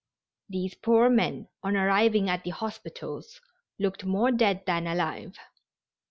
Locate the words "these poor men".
0.49-1.47